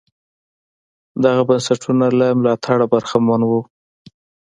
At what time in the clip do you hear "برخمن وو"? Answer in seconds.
2.93-3.61